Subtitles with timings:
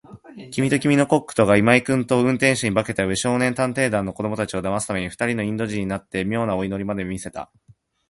[0.49, 7.51] きみときみのコックとが、今井君と運転手に化けたうえ、少年探偵団の子どもたちをだますために、ふたりのインド人になって、みょうなお祈りまでして見せた。